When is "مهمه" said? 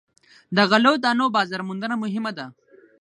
2.03-2.31